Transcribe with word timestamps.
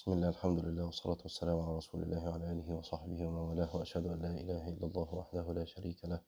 بسم 0.00 0.12
الله 0.12 0.28
الحمد 0.28 0.58
لله 0.64 0.84
والصلاة 0.84 1.18
والسلام 1.22 1.60
على 1.60 1.76
رسول 1.76 2.02
الله 2.02 2.28
وعلى 2.28 2.52
آله 2.52 2.74
وصحبه 2.74 3.26
ومن 3.26 3.36
والاه 3.48 3.76
وأشهد 3.76 4.06
أن 4.06 4.18
لا 4.22 4.32
إله 4.40 4.68
إلا 4.68 4.86
الله 4.86 5.14
وحده 5.14 5.52
لا 5.52 5.64
شريك 5.64 6.04
له 6.04 6.20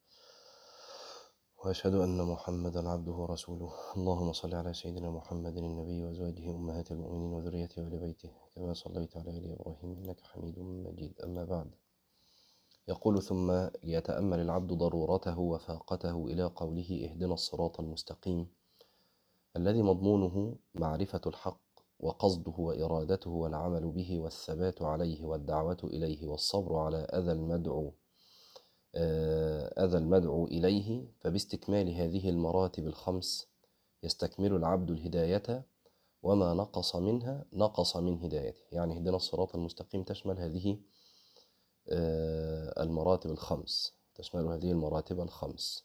وأشهد 1.65 1.95
أن 1.95 2.23
محمدا 2.23 2.89
عبده 2.89 3.13
ورسوله. 3.13 3.73
اللهم 3.97 4.33
صل 4.33 4.55
على 4.55 4.75
سيدنا 4.75 5.11
محمد 5.11 5.57
النبي 5.57 6.05
وأزواجه 6.05 6.51
أمهات 6.51 6.93
المؤمنين 6.93 7.33
وذريته 7.33 7.83
وآل 7.83 7.99
بيته 7.99 8.31
كما 8.55 8.75
صليت 8.75 9.17
على 9.17 9.31
آل 9.31 9.53
إبراهيم 9.53 9.91
إنك 9.99 10.21
حميد 10.21 10.59
مجيد. 10.59 11.21
أما 11.21 11.45
بعد 11.45 11.71
يقول 12.89 13.23
ثم 13.23 13.69
يتأمل 13.83 14.41
العبد 14.41 14.73
ضرورته 14.73 15.39
وفاقته 15.39 16.27
إلى 16.27 16.45
قوله 16.45 16.91
اهدنا 17.09 17.35
الصراط 17.35 17.81
المستقيم 17.81 18.47
الذي 19.57 19.83
مضمونه 19.83 20.57
معرفة 20.75 21.21
الحق 21.27 21.72
وقصده 22.03 22.53
وإرادته 22.59 23.31
والعمل 23.31 23.91
به 23.91 24.19
والثبات 24.19 24.83
عليه 24.83 25.25
والدعوة 25.25 25.77
إليه 25.85 26.27
والصبر 26.27 26.77
على 26.77 26.97
أذى 26.97 27.33
المدعو 27.33 27.95
أذى 29.79 29.99
المدعو 29.99 30.47
إليه. 30.47 31.07
فباستكمال 31.21 31.89
هذه 31.95 32.29
المراتب 32.29 32.87
الخمس 32.87 33.49
يستكمل 34.03 34.53
العبد 34.57 34.91
الهداية 34.91 35.67
وما 36.23 36.55
نقص 36.55 36.97
منها 36.97 37.45
نقص 37.53 37.97
من 37.97 38.25
هدايته. 38.25 38.63
يعني 38.73 38.97
اهدنا 38.97 39.17
الصراط 39.17 39.55
المستقيم 39.55 40.03
تشمل 40.03 40.39
هذه 40.39 40.79
المراتب 42.79 43.31
الخمس 43.31 43.95
تشمل 44.15 44.47
هذه 44.47 44.71
المراتب 44.71 45.21
الخمس. 45.21 45.85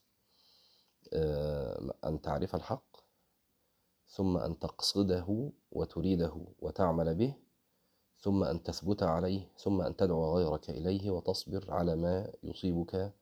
أن 2.05 2.21
تعرف 2.23 2.55
الحق 2.55 2.96
ثم 4.07 4.37
أن 4.37 4.59
تقصده 4.59 5.51
وتريده 5.71 6.45
وتعمل 6.59 7.15
به 7.15 7.33
ثم 8.19 8.43
أن 8.43 8.63
تثبت 8.63 9.03
عليه 9.03 9.51
ثم 9.57 9.81
أن 9.81 9.95
تدعو 9.95 10.37
غيرك 10.37 10.69
إليه 10.69 11.11
وتصبر 11.11 11.71
على 11.71 11.95
ما 11.95 12.33
يصيبك 12.43 13.13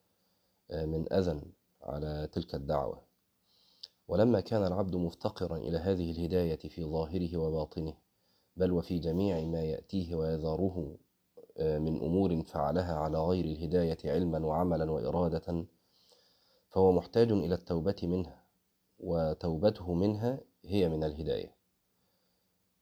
من 0.71 1.13
أذى 1.13 1.41
على 1.81 2.29
تلك 2.31 2.55
الدعوة. 2.55 3.01
ولما 4.07 4.39
كان 4.39 4.67
العبد 4.67 4.95
مفتقرا 4.95 5.57
إلى 5.57 5.77
هذه 5.77 6.11
الهداية 6.11 6.55
في 6.69 6.83
ظاهره 6.83 7.37
وباطنه 7.37 7.93
بل 8.55 8.71
وفي 8.71 8.99
جميع 8.99 9.45
ما 9.45 9.63
يأتيه 9.63 10.15
ويذاره 10.15 10.97
من 11.59 12.01
أمور 12.01 12.43
فعلها 12.43 12.95
على 12.95 13.19
غير 13.19 13.45
الهداية 13.45 13.97
علما 14.05 14.45
وعملا 14.45 14.91
وإرادة 14.91 15.65
فهو 16.69 16.91
محتاج 16.91 17.31
إلى 17.31 17.55
التوبة 17.55 17.95
منها 18.03 18.43
وتوبته 18.99 19.93
منها 19.93 20.39
هي 20.67 20.89
من 20.89 21.03
الهداية. 21.03 21.55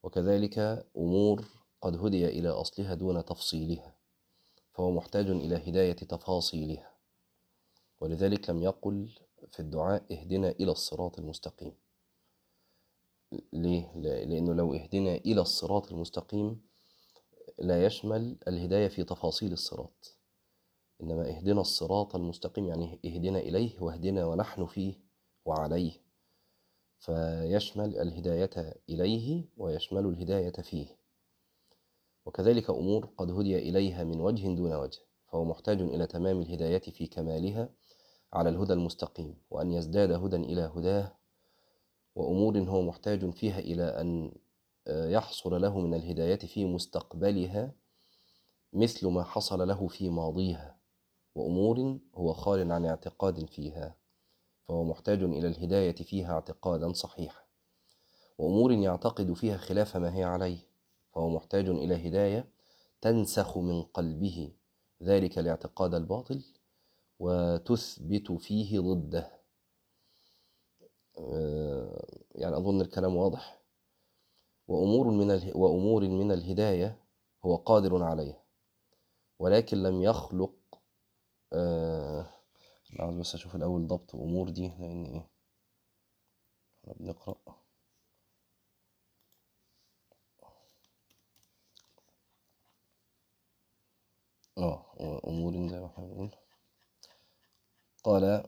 وكذلك 0.02 0.86
أمور 0.96 1.44
قد 1.80 1.96
هدي 1.96 2.26
إلى 2.26 2.48
أصلها 2.48 2.94
دون 2.94 3.24
تفصيلها 3.24 3.94
فهو 4.72 4.90
محتاج 4.90 5.30
إلى 5.30 5.70
هداية 5.70 5.92
تفاصيلها. 5.92 6.94
ولذلك 8.00 8.50
لم 8.50 8.62
يقل 8.62 9.10
في 9.52 9.60
الدعاء 9.60 10.04
اهدنا 10.12 10.50
إلى 10.50 10.72
الصراط 10.72 11.18
المستقيم. 11.18 11.72
ليه؟ 13.52 13.92
لأنه 13.96 14.54
لو 14.54 14.74
اهدنا 14.74 15.14
إلى 15.14 15.40
الصراط 15.40 15.92
المستقيم 15.92 16.62
لا 17.58 17.86
يشمل 17.86 18.36
الهداية 18.48 18.88
في 18.88 19.04
تفاصيل 19.04 19.52
الصراط. 19.52 20.18
إنما 21.02 21.28
اهدنا 21.28 21.60
الصراط 21.60 22.14
المستقيم 22.14 22.68
يعني 22.68 23.00
اهدنا 23.04 23.38
إليه 23.38 23.80
واهدنا 23.80 24.26
ونحن 24.26 24.66
فيه 24.66 24.94
وعليه. 25.44 26.03
فيشمل 27.04 27.98
الهداية 27.98 28.74
إليه 28.88 29.44
ويشمل 29.56 30.06
الهداية 30.06 30.52
فيه. 30.52 30.86
وكذلك 32.26 32.70
أمور 32.70 33.08
قد 33.18 33.30
هدي 33.30 33.58
إليها 33.58 34.04
من 34.04 34.20
وجه 34.20 34.54
دون 34.54 34.72
وجه 34.74 35.00
فهو 35.28 35.44
محتاج 35.44 35.80
إلى 35.80 36.06
تمام 36.06 36.40
الهداية 36.40 36.78
في 36.80 37.06
كمالها 37.06 37.68
على 38.32 38.48
الهدى 38.48 38.72
المستقيم 38.72 39.34
وأن 39.50 39.72
يزداد 39.72 40.12
هدى 40.12 40.36
إلى 40.36 40.72
هداه 40.76 41.12
وأمور 42.14 42.58
هو 42.58 42.82
محتاج 42.82 43.30
فيها 43.30 43.58
إلى 43.58 43.82
أن 43.82 44.32
يحصل 44.86 45.62
له 45.62 45.80
من 45.80 45.94
الهداية 45.94 46.38
في 46.38 46.64
مستقبلها 46.64 47.72
مثل 48.72 49.06
ما 49.08 49.22
حصل 49.22 49.68
له 49.68 49.86
في 49.88 50.08
ماضيها 50.08 50.76
وأمور 51.34 51.98
هو 52.14 52.32
خال 52.32 52.72
عن 52.72 52.86
اعتقاد 52.86 53.44
فيها. 53.44 54.03
فهو 54.68 54.84
محتاج 54.84 55.22
إلى 55.22 55.48
الهداية 55.48 55.94
فيها 55.94 56.32
اعتقادا 56.32 56.92
صحيحا 56.92 57.44
وأمور 58.38 58.72
يعتقد 58.72 59.32
فيها 59.32 59.56
خلاف 59.56 59.96
ما 59.96 60.16
هي 60.16 60.24
عليه 60.24 60.58
فهو 61.12 61.28
محتاج 61.28 61.68
إلى 61.68 62.08
هداية 62.08 62.48
تنسخ 63.00 63.58
من 63.58 63.82
قلبه 63.82 64.52
ذلك 65.02 65.38
الاعتقاد 65.38 65.94
الباطل 65.94 66.42
وتثبت 67.18 68.32
فيه 68.32 68.80
ضده. 68.80 69.30
يعني 72.34 72.56
أظن 72.56 72.80
الكلام 72.80 73.16
واضح. 73.16 73.60
وأمور 74.68 75.10
من 75.10 75.30
اله... 75.30 75.56
وأمور 75.56 76.08
من 76.08 76.32
الهداية 76.32 76.98
هو 77.44 77.56
قادر 77.56 78.02
عليها 78.02 78.42
ولكن 79.38 79.82
لم 79.82 80.02
يخلق 80.02 80.54
آه... 81.52 82.33
عاوز 83.00 83.14
بس 83.16 83.34
أشوف 83.34 83.56
الأول 83.56 83.86
ضبط 83.86 84.14
أمور 84.14 84.48
دي 84.50 84.68
لأن 84.68 85.04
إيه؟ 85.04 85.28
إحنا 86.84 86.94
بنقرأ. 86.94 87.36
آه 94.58 95.20
أمور 95.26 95.52
زي 95.68 95.80
ما 95.80 95.86
إحنا 95.86 96.04
بنقول. 96.04 96.30
قال 98.04 98.44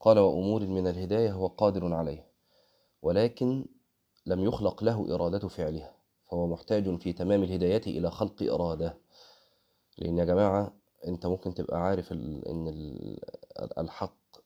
قال 0.00 0.18
وأمور 0.18 0.66
من 0.66 0.86
الهداية 0.86 1.32
هو 1.32 1.46
قادر 1.46 1.94
عليها. 1.94 2.29
ولكن 3.02 3.66
لم 4.26 4.40
يخلق 4.44 4.84
له 4.84 5.14
إرادة 5.14 5.48
فعلها 5.48 5.94
فهو 6.30 6.46
محتاج 6.46 7.00
في 7.00 7.12
تمام 7.12 7.42
الهداية 7.42 7.82
إلى 7.86 8.10
خلق 8.10 8.42
إرادة. 8.42 8.98
لأن 9.98 10.18
يا 10.18 10.24
جماعة 10.24 10.72
أنت 11.06 11.26
ممكن 11.26 11.54
تبقى 11.54 11.80
عارف 11.80 12.12
إن 12.12 12.76
الحق 13.78 14.36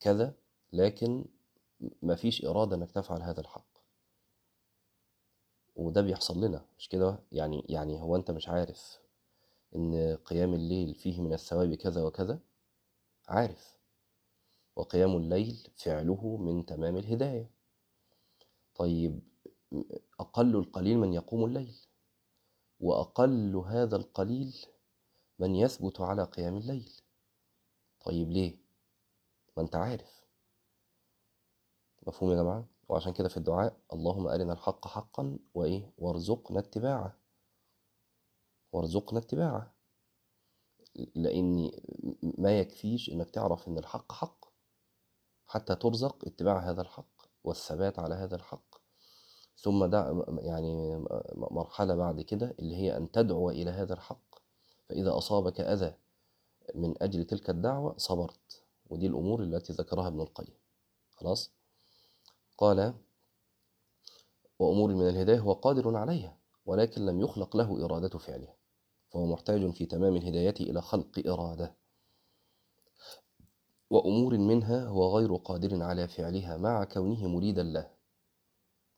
كذا 0.00 0.34
لكن 0.72 1.24
مفيش 2.02 2.44
إرادة 2.44 2.76
إنك 2.76 2.92
تفعل 2.92 3.22
هذا 3.22 3.40
الحق. 3.40 3.66
وده 5.76 6.00
بيحصل 6.00 6.44
لنا 6.44 6.64
مش 6.78 6.88
كده؟ 6.88 7.18
يعني 7.32 7.66
يعني 7.68 8.00
هو 8.00 8.16
أنت 8.16 8.30
مش 8.30 8.48
عارف 8.48 8.98
إن 9.76 10.16
قيام 10.24 10.54
الليل 10.54 10.94
فيه 10.94 11.20
من 11.20 11.32
الثواب 11.32 11.74
كذا 11.74 12.02
وكذا؟ 12.02 12.38
عارف. 13.28 13.78
وقيام 14.76 15.16
الليل 15.16 15.68
فعله 15.76 16.36
من 16.36 16.66
تمام 16.66 16.96
الهداية. 16.96 17.50
طيب 18.74 19.20
أقل 20.20 20.56
القليل 20.56 20.98
من 20.98 21.12
يقوم 21.12 21.44
الليل 21.44 21.76
وأقل 22.80 23.56
هذا 23.56 23.96
القليل 23.96 24.66
من 25.38 25.54
يثبت 25.54 26.00
على 26.00 26.24
قيام 26.24 26.56
الليل. 26.56 26.92
طيب 28.04 28.30
ليه؟ 28.30 28.56
ما 29.56 29.62
أنت 29.62 29.76
عارف. 29.76 30.24
مفهوم 32.06 32.30
يا 32.30 32.36
جماعة؟ 32.36 32.68
وعشان 32.88 33.12
كده 33.12 33.28
في 33.28 33.36
الدعاء 33.36 33.80
اللهم 33.92 34.26
أرنا 34.26 34.52
الحق 34.52 34.88
حقا 34.88 35.38
وإيه؟ 35.54 35.92
وارزقنا 35.98 36.58
اتباعه. 36.58 37.18
وارزقنا 38.72 39.18
اتباعه. 39.18 39.74
لأن 41.14 41.70
ما 42.38 42.58
يكفيش 42.60 43.10
إنك 43.10 43.30
تعرف 43.30 43.68
إن 43.68 43.78
الحق 43.78 44.12
حق 44.12 44.44
حتى 45.46 45.74
ترزق 45.74 46.24
اتباع 46.26 46.70
هذا 46.70 46.82
الحق. 46.82 47.13
والثبات 47.44 47.98
على 47.98 48.14
هذا 48.14 48.36
الحق. 48.36 48.74
ثم 49.56 49.84
دع 49.84 50.22
يعني 50.38 51.04
مرحلة 51.34 51.94
بعد 51.94 52.20
كده 52.20 52.54
اللي 52.58 52.76
هي 52.76 52.96
أن 52.96 53.10
تدعو 53.10 53.50
إلى 53.50 53.70
هذا 53.70 53.94
الحق. 53.94 54.34
فإذا 54.88 55.18
أصابك 55.18 55.60
أذى 55.60 55.94
من 56.74 57.02
أجل 57.02 57.24
تلك 57.24 57.50
الدعوة 57.50 57.94
صبرت. 57.96 58.64
ودي 58.86 59.06
الأمور 59.06 59.42
التي 59.42 59.72
ذكرها 59.72 60.08
ابن 60.08 60.20
القيم. 60.20 60.54
خلاص؟ 61.10 61.50
قال 62.58 62.94
وأمور 64.58 64.94
من 64.94 65.08
الهداية 65.08 65.38
هو 65.38 65.52
قادر 65.52 65.96
عليها 65.96 66.36
ولكن 66.66 67.06
لم 67.06 67.20
يخلق 67.20 67.56
له 67.56 67.84
إرادة 67.84 68.18
فعلها. 68.18 68.56
فهو 69.10 69.26
محتاج 69.26 69.70
في 69.70 69.86
تمام 69.86 70.16
الهداية 70.16 70.54
إلى 70.60 70.82
خلق 70.82 71.22
إرادة. 71.26 71.74
وأمور 73.90 74.38
منها 74.38 74.86
هو 74.86 75.18
غير 75.18 75.34
قادر 75.36 75.82
على 75.82 76.08
فعلها 76.08 76.56
مع 76.56 76.84
كونه 76.84 77.28
مريدا 77.28 77.62
له 77.62 77.90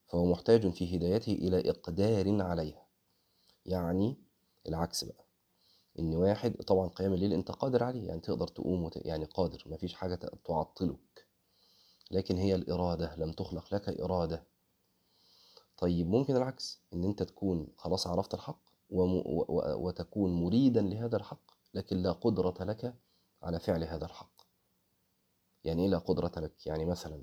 فهو 0.07 0.25
محتاج 0.25 0.71
في 0.73 0.97
هدايته 0.97 1.33
إلى 1.33 1.71
إقدار 1.71 2.43
عليها. 2.43 2.87
يعني 3.67 4.17
العكس 4.69 5.05
بقى 5.05 5.25
إن 5.99 6.15
واحد 6.15 6.57
طبعا 6.57 6.89
قيام 6.89 7.13
الليل 7.13 7.33
أنت 7.33 7.51
قادر 7.51 7.85
عليه 7.85 8.09
يعني 8.09 8.21
تقدر 8.21 8.49
تقوم 8.49 8.85
وت... 8.85 8.97
يعني 8.97 9.25
قادر 9.25 9.63
مفيش 9.67 9.95
حاجة 9.95 10.15
تعطلك. 10.45 11.27
لكن 12.11 12.37
هي 12.37 12.55
الإرادة 12.55 13.17
لم 13.17 13.33
تخلق 13.33 13.75
لك 13.75 13.89
إرادة. 14.01 14.47
طيب 15.79 16.07
ممكن 16.09 16.37
العكس 16.37 16.81
إن 16.93 17.05
أنت 17.05 17.23
تكون 17.23 17.69
خلاص 17.77 18.07
عرفت 18.07 18.35
الحق 18.35 18.61
وم... 18.91 19.15
و... 19.15 19.45
و... 19.49 19.87
وتكون 19.87 20.33
مريدا 20.33 20.83
لهذا 20.83 21.17
الحق 21.17 21.51
لكن 21.75 21.97
لا 21.97 22.13
قدرة 22.13 22.65
لك 22.65 22.95
على 23.43 23.61
فعل 23.61 23.85
هذا 23.85 24.05
الحق. 24.05 24.36
يعني 25.67 25.83
إيه 25.85 25.89
لا 25.91 25.99
قدرة 25.99 26.33
لك؟ 26.37 26.67
يعني 26.67 26.85
مثلا 26.85 27.23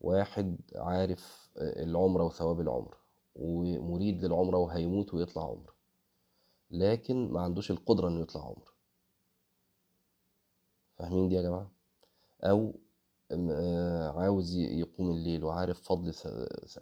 واحد 0.00 0.56
عارف 0.76 1.50
العمرة 1.58 2.24
وثواب 2.24 2.60
العمرة 2.60 2.98
ومريد 3.34 4.24
للعمرة 4.24 4.58
وهيموت 4.58 5.14
ويطلع 5.14 5.42
عمرة 5.50 5.74
لكن 6.70 7.32
ما 7.32 7.40
عندوش 7.40 7.70
القدرة 7.70 8.08
إنه 8.08 8.20
يطلع 8.20 8.42
عمرة 8.42 8.72
فاهمين 10.96 11.28
دي 11.28 11.34
يا 11.34 11.42
جماعة؟ 11.42 11.70
أو 12.44 12.80
عاوز 14.20 14.56
يقوم 14.56 15.10
الليل 15.10 15.44
وعارف 15.44 15.82
فضل 15.82 16.14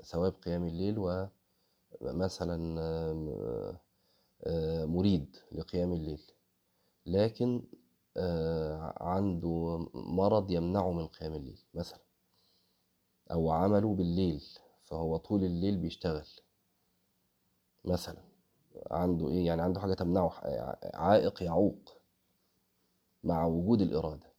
ثواب 0.05 0.32
قيام 0.32 0.67
الليل 0.67 0.96
ومثلا 2.00 2.56
مريد 4.87 5.37
لقيام 5.52 5.93
الليل 5.93 6.23
لكن 7.06 7.62
عنده 9.01 9.89
مرض 9.95 10.51
يمنعه 10.51 10.93
من 10.93 11.07
قيام 11.07 11.35
الليل 11.35 11.59
مثلا 11.75 12.01
أو 13.31 13.51
عمله 13.51 13.95
بالليل 13.95 14.43
فهو 14.85 15.17
طول 15.17 15.45
الليل 15.45 15.77
بيشتغل 15.77 16.27
مثلا. 17.85 18.23
عنده 18.91 19.29
إيه؟ 19.29 19.47
يعني 19.47 19.63
عنده 19.63 19.81
حاجة 19.81 19.95
تمنعه 19.95 20.33
عائق 20.95 21.43
يعوق 21.43 21.97
مع 23.25 23.47
وجود 23.47 23.81
الإرادة. 23.81 24.33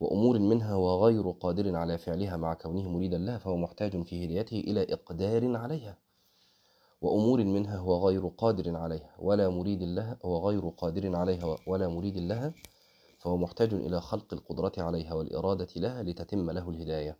وأمور 0.00 0.38
منها 0.38 0.74
وغير 0.74 1.30
قادر 1.30 1.76
على 1.76 1.98
فعلها 1.98 2.36
مع 2.36 2.54
كونه 2.54 2.88
مريدا 2.88 3.18
لها 3.18 3.38
فهو 3.38 3.56
محتاج 3.56 4.02
في 4.02 4.24
هدايته 4.26 4.60
إلى 4.60 4.82
إقدار 4.92 5.56
عليها. 5.56 5.98
وأمور 7.00 7.44
منها 7.44 7.76
هو 7.76 8.08
غير 8.08 8.26
قادر 8.28 8.76
عليها 8.76 9.16
ولا 9.18 9.48
مريد 9.48 9.82
لها 9.82 10.18
هو 10.24 10.48
غير 10.48 10.68
قادر 10.68 11.16
عليها 11.16 11.56
ولا 11.66 11.88
مريد 11.88 12.16
لها 12.18 12.54
فهو 13.18 13.36
محتاج 13.36 13.74
إلى 13.74 14.00
خلق 14.00 14.34
القدرة 14.34 14.72
عليها 14.78 15.14
والإرادة 15.14 15.68
لها 15.76 16.02
لتتم 16.02 16.50
له 16.50 16.70
الهداية. 16.70 17.18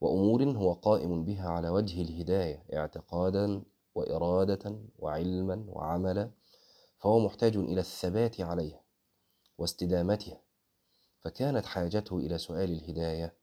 وأمور 0.00 0.44
هو 0.44 0.72
قائم 0.72 1.24
بها 1.24 1.48
على 1.48 1.68
وجه 1.68 2.02
الهداية 2.02 2.64
اعتقادا 2.74 3.62
وإرادة 3.94 4.78
وعلما 4.98 5.64
وعملا 5.68 6.30
فهو 6.98 7.18
محتاج 7.18 7.56
إلى 7.56 7.80
الثبات 7.80 8.40
عليها 8.40 8.80
واستدامتها. 9.58 10.40
فكانت 11.20 11.66
حاجته 11.66 12.18
إلى 12.18 12.38
سؤال 12.38 12.70
الهداية 12.72 13.34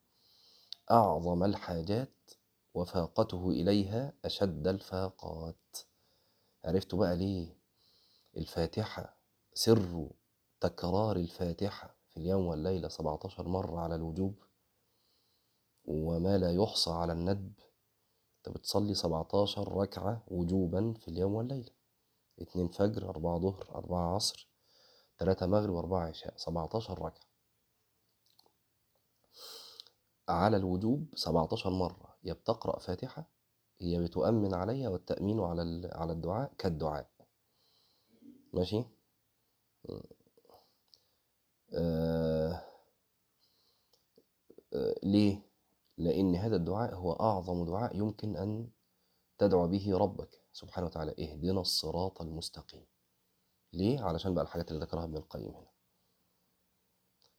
أعظم 0.90 1.44
الحاجات 1.44 2.10
وفاقته 2.74 3.50
إليها 3.50 4.12
أشد 4.24 4.66
الفاقات. 4.66 5.76
عرفت 6.64 6.94
بقى 6.94 7.16
ليه؟ 7.16 7.56
الفاتحة 8.36 9.16
سر 9.54 10.10
تكرار 10.60 11.16
الفاتحة 11.16 11.94
في 12.08 12.16
اليوم 12.16 12.46
والليلة 12.46 12.88
17 12.88 13.48
مرة 13.48 13.80
على 13.80 13.94
الوجوب. 13.94 14.34
وما 15.84 16.38
لا 16.38 16.52
يحصى 16.52 16.90
على 16.90 17.12
الندب. 17.12 17.52
أنت 18.38 18.56
بتصلي 18.56 18.94
17 18.94 19.72
ركعة 19.76 20.22
وجوبا 20.28 20.92
في 20.92 21.08
اليوم 21.08 21.34
والليلة. 21.34 21.70
اتنين 22.38 22.68
فجر 22.68 23.08
أربعة 23.08 23.38
ظهر 23.38 23.68
أربعة 23.74 24.14
عصر 24.14 24.48
تلاتة 25.18 25.46
مغرب 25.46 25.74
وأربعة 25.74 26.08
عشاء. 26.08 26.34
17 26.36 26.98
ركعة. 27.02 27.24
على 30.28 30.56
الوجوب 30.56 31.06
17 31.14 31.70
مرة. 31.70 32.13
يا 32.24 32.32
بتقرأ 32.32 32.78
فاتحة 32.78 33.30
هي 33.78 34.00
بتؤمن 34.00 34.54
عليها 34.54 34.88
والتأمين 34.88 35.40
على 35.40 35.90
على 35.92 36.12
الدعاء 36.12 36.54
كالدعاء. 36.58 37.10
ماشي؟ 38.52 38.84
آه 41.74 42.64
آه 44.72 44.94
ليه؟ 45.02 45.42
لأن 45.98 46.34
هذا 46.36 46.56
الدعاء 46.56 46.94
هو 46.94 47.12
أعظم 47.12 47.64
دعاء 47.64 47.96
يمكن 47.96 48.36
أن 48.36 48.70
تدعو 49.38 49.68
به 49.68 49.96
ربك 49.98 50.40
سبحانه 50.52 50.86
وتعالى 50.86 51.14
اهدنا 51.18 51.60
الصراط 51.60 52.20
المستقيم. 52.22 52.86
ليه؟ 53.72 54.00
علشان 54.00 54.34
بقى 54.34 54.44
الحاجات 54.44 54.70
اللي 54.70 54.84
ذكرها 54.84 55.04
ابن 55.04 55.16
القيم 55.16 55.50
هنا. 55.54 55.73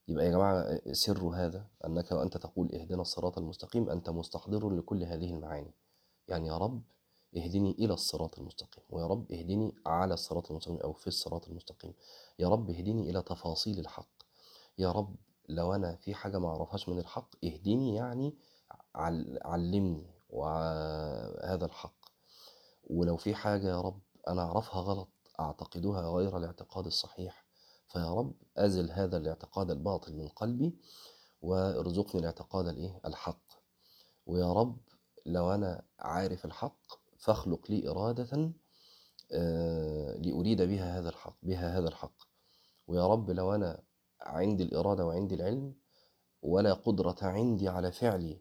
يبقى 0.08 0.26
يا 0.26 0.32
جماعة 0.32 0.80
سر 0.94 1.28
هذا 1.28 1.68
أنك 1.86 2.12
وأنت 2.12 2.38
تقول 2.38 2.76
اهدنا 2.76 3.02
الصراط 3.02 3.38
المستقيم 3.38 3.90
أنت 3.90 4.10
مستحضر 4.10 4.70
لكل 4.70 5.04
هذه 5.04 5.34
المعاني. 5.34 5.74
يعني 6.28 6.48
يا 6.48 6.58
رب 6.58 6.82
اهدني 7.38 7.72
إلى 7.72 7.94
الصراط 7.94 8.40
المستقيم 8.40 8.84
ويا 8.90 9.08
رب 9.08 9.32
اهدني 9.32 9.76
على 9.86 10.14
الصراط 10.14 10.52
المستقيم 10.52 10.78
أو 10.78 10.94
في 10.94 11.08
الصراط 11.08 11.48
المستقيم. 11.48 11.94
يا 12.40 12.50
رب 12.50 12.70
اهدني 12.70 13.10
إلى 13.10 13.22
تفاصيل 13.22 13.80
الحق. 13.80 14.10
يا 14.78 14.92
رب 14.92 15.16
لو 15.50 15.74
أنا 15.74 15.96
في 15.96 16.14
حاجة 16.14 16.40
ما 16.40 16.48
أعرفهاش 16.50 16.90
من 16.90 17.00
الحق 17.00 17.30
اهدني 17.46 17.96
يعني 17.96 18.36
علمني 19.46 20.08
وهذا 20.30 21.66
الحق. 21.66 21.96
ولو 22.90 23.18
في 23.18 23.36
حاجة 23.36 23.68
يا 23.68 23.82
رب 23.82 24.00
أنا 24.28 24.42
أعرفها 24.42 24.82
غلط 24.82 25.10
أعتقدها 25.40 26.02
غير 26.02 26.38
الاعتقاد 26.38 26.86
الصحيح. 26.86 27.45
فيا 27.96 28.14
رب 28.14 28.34
أزل 28.58 28.92
هذا 28.92 29.18
الاعتقاد 29.18 29.72
الباطل 29.72 30.16
من 30.16 30.28
قلبي 30.28 30.76
وارزقني 31.42 32.22
الاعتقاد 32.22 32.68
الإيه؟ 32.68 33.02
الحق. 33.06 33.42
ويا 34.26 34.54
رب 34.54 34.78
لو 35.26 35.52
أنا 35.54 35.84
عارف 36.00 36.46
الحق 36.46 36.80
فاخلق 37.18 37.72
لي 37.72 37.90
إرادة 37.90 38.52
لأريد 40.20 40.62
بها 40.62 41.00
هذا 41.00 41.10
الحق 41.10 41.36
بها 41.44 41.78
هذا 41.78 41.88
الحق. 41.88 42.14
ويا 42.88 43.08
رب 43.08 43.32
لو 43.32 43.56
أنا 43.56 43.84
عندي 44.22 44.64
الإرادة 44.64 45.06
وعندي 45.06 45.36
العلم 45.36 45.76
ولا 46.42 46.74
قدرة 46.74 47.18
عندي 47.22 47.70
على 47.70 47.92
فعل 47.92 48.40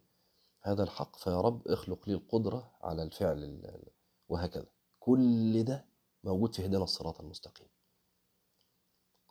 هذا 0.62 0.82
الحق 0.82 1.16
فيا 1.16 1.40
رب 1.40 1.68
اخلق 1.68 2.08
لي 2.08 2.14
القدرة 2.14 2.72
على 2.82 3.02
الفعل 3.02 3.62
وهكذا. 4.28 4.66
كل 5.00 5.64
ده 5.64 5.86
موجود 6.24 6.54
في 6.54 6.66
هدانا 6.66 6.84
الصراط 6.84 7.20
المستقيم. 7.20 7.68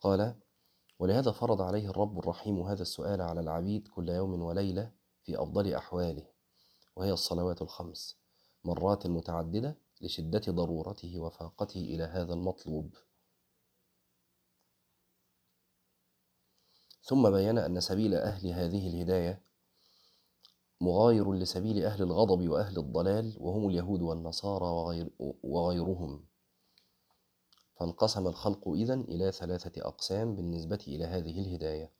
قال 0.03 0.35
ولهذا 0.99 1.31
فرض 1.31 1.61
عليه 1.61 1.89
الرب 1.89 2.19
الرحيم 2.19 2.59
هذا 2.61 2.81
السؤال 2.81 3.21
على 3.21 3.39
العبيد 3.39 3.87
كل 3.87 4.09
يوم 4.09 4.41
وليلة 4.41 4.91
في 5.23 5.41
أفضل 5.41 5.73
أحواله 5.73 6.27
وهي 6.95 7.11
الصلوات 7.11 7.61
الخمس 7.61 8.17
مرات 8.63 9.07
متعددة 9.07 9.77
لشدة 10.01 10.41
ضرورته 10.49 11.19
وفاقته 11.19 11.79
إلى 11.79 12.03
هذا 12.03 12.33
المطلوب. 12.33 12.95
ثم 17.03 17.31
بين 17.31 17.57
أن 17.57 17.79
سبيل 17.79 18.13
أهل 18.15 18.47
هذه 18.47 18.87
الهداية 18.87 19.43
مغاير 20.81 21.33
لسبيل 21.33 21.85
أهل 21.85 22.03
الغضب 22.03 22.49
وأهل 22.49 22.77
الضلال 22.77 23.37
وهم 23.39 23.69
اليهود 23.69 24.01
والنصارى 24.01 24.65
وغير 24.65 25.09
وغيرهم. 25.43 26.32
فانقسم 27.83 28.27
الخلق 28.27 28.67
إذن 28.67 29.01
إلى 29.01 29.31
ثلاثة 29.31 29.87
أقسام 29.87 30.35
بالنسبة 30.35 30.79
إلى 30.87 31.05
هذه 31.05 31.41
الهداية. 31.41 31.91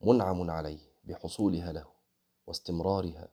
منعم 0.00 0.50
عليه 0.50 0.78
بحصولها 1.04 1.72
له 1.72 1.86
واستمرارها 2.46 3.28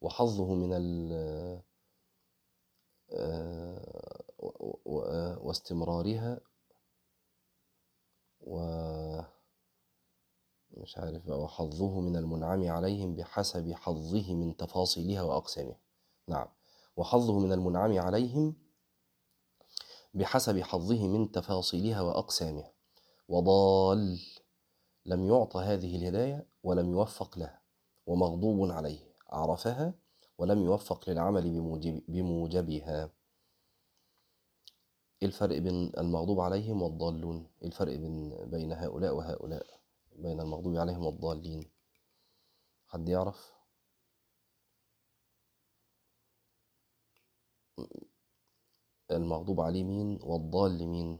وحظه 0.00 0.54
من 0.54 0.72
ال 0.72 1.62
واستمرارها 5.46 6.40
و 8.40 8.58
مش 10.70 10.98
عارف 10.98 11.26
بقى 11.26 11.40
وحظه 11.40 12.00
من 12.00 12.16
المنعم 12.16 12.68
عليهم 12.70 13.16
بحسب 13.16 13.72
حظه 13.72 14.34
من 14.34 14.56
تفاصيلها 14.56 15.22
وأقسامها. 15.22 15.80
نعم. 16.28 16.46
وحظه 16.96 17.38
من 17.38 17.52
المنعم 17.52 17.98
عليهم 17.98 18.56
بحسب 20.14 20.60
حظه 20.60 21.06
من 21.06 21.32
تفاصيلها 21.32 22.00
وأقسامها. 22.00 22.72
وضال 23.28 24.20
لم 25.06 25.24
يعط 25.24 25.56
هذه 25.56 25.96
الهداية 25.96 26.46
ولم 26.62 26.90
يوفق 26.90 27.38
لها 27.38 27.62
ومغضوب 28.06 28.70
عليه 28.70 29.14
عرفها 29.28 29.94
ولم 30.38 30.62
يوفق 30.62 31.10
للعمل 31.10 31.42
بموجب 31.50 32.02
بموجبها. 32.08 33.10
الفرق 35.22 35.58
بين 35.58 35.92
المغضوب 35.98 36.40
عليهم 36.40 36.82
والضالون 36.82 37.46
الفرق 37.64 37.96
بين 37.96 38.50
بين 38.50 38.72
هؤلاء 38.72 39.14
وهؤلاء 39.14 39.66
بين 40.16 40.40
المغضوب 40.40 40.76
عليهم 40.76 41.06
والضالين. 41.06 41.70
حد 42.86 43.08
يعرف؟ 43.08 43.53
المغضوب 49.10 49.60
عليه 49.60 49.84
مين 49.84 50.18
والضال 50.22 50.86
مين 50.88 51.18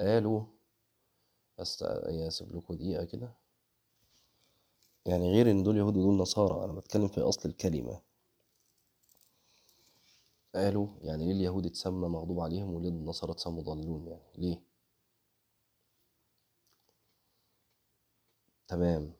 قالوا 0.00 0.44
أست... 1.58 1.82
اسف 1.82 2.52
لكم 2.52 2.74
دقيقة 2.74 3.04
كده. 3.04 3.34
يعني 5.06 5.30
غير 5.32 5.50
إن 5.50 5.62
دول 5.62 5.76
يهود 5.76 5.96
ودول 5.96 6.14
نصارى 6.16 6.64
أنا 6.64 6.72
بتكلم 6.72 7.08
في 7.08 7.20
أصل 7.20 7.48
الكلمة. 7.48 8.00
قالوا 10.54 10.88
يعني 11.02 11.24
ليه 11.24 11.32
اليهود 11.32 11.66
اتسمى 11.66 12.08
مغضوب 12.08 12.40
عليهم 12.40 12.74
وليه 12.74 12.88
النصارى 12.88 13.32
اتسموا 13.32 13.62
ضالون 13.62 14.06
يعني؟ 14.06 14.22
ليه؟ 14.38 14.62
تمام. 18.68 19.12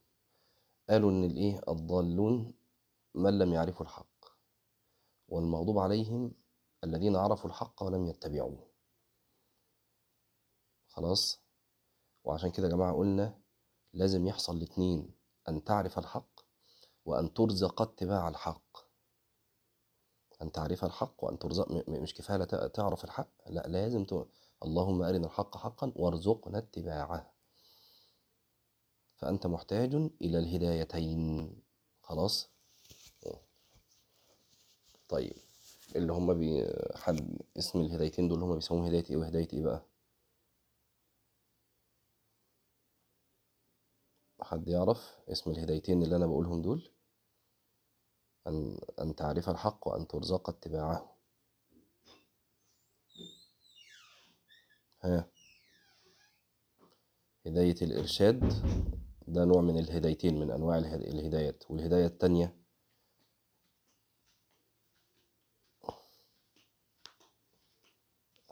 قالوا 0.90 1.10
إن 1.10 1.24
الإيه؟ 1.24 1.60
الضالون 1.68 2.52
من 3.14 3.38
لم 3.38 3.52
يعرفوا 3.52 3.86
الحق. 3.86 4.17
والمغضوب 5.28 5.78
عليهم 5.78 6.34
الذين 6.84 7.16
عرفوا 7.16 7.50
الحق 7.50 7.82
ولم 7.82 8.06
يتبعوه. 8.06 8.68
خلاص؟ 10.86 11.40
وعشان 12.24 12.50
كده 12.50 12.66
يا 12.66 12.72
جماعة 12.72 12.94
قلنا 12.94 13.38
لازم 13.92 14.26
يحصل 14.26 14.56
الاتنين 14.56 15.14
أن 15.48 15.64
تعرف 15.64 15.98
الحق 15.98 16.40
وأن 17.04 17.34
ترزق 17.34 17.82
اتباع 17.82 18.28
الحق. 18.28 18.78
أن 20.42 20.52
تعرف 20.52 20.84
الحق 20.84 21.24
وأن 21.24 21.38
ترزق 21.38 21.88
مش 21.88 22.14
كفاية 22.14 22.44
تعرف 22.68 23.04
الحق 23.04 23.30
لا 23.46 23.66
لازم 23.66 24.04
ت... 24.04 24.28
اللهم 24.64 25.02
أرنا 25.02 25.26
الحق 25.26 25.56
حقا 25.56 25.92
وارزقنا 25.96 26.58
اتباعه. 26.58 27.34
فأنت 29.16 29.46
محتاج 29.46 29.94
إلى 29.94 30.38
الهدايتين. 30.38 31.62
خلاص؟ 32.02 32.50
طيب 35.08 35.32
اللي 35.96 36.12
هم 36.12 36.34
بي... 36.34 36.66
حد 36.96 37.38
اسم 37.58 37.80
الهدايتين 37.80 38.28
دول 38.28 38.42
هم 38.42 38.54
بيسموهم 38.54 38.84
هداية 38.84 39.04
إيه 39.10 39.16
وهداية 39.16 39.48
إيه 39.52 39.62
بقى؟ 39.62 39.82
حد 44.42 44.68
يعرف 44.68 45.18
اسم 45.28 45.50
الهدايتين 45.50 46.02
اللي 46.02 46.16
أنا 46.16 46.26
بقولهم 46.26 46.62
دول؟ 46.62 46.90
أن 48.46 48.78
أن 49.00 49.14
تعرف 49.16 49.48
الحق 49.48 49.88
وأن 49.88 50.08
ترزق 50.08 50.48
اتباعه. 50.50 51.16
ها. 55.02 55.28
هداية 57.46 57.74
الإرشاد 57.82 58.52
ده 59.28 59.44
نوع 59.44 59.60
من 59.62 59.78
الهدايتين 59.78 60.40
من 60.40 60.50
أنواع 60.50 60.78
اله- 60.78 60.94
الهدايات. 60.94 61.64
والهداية 61.70 62.06
التانية؟ 62.06 62.56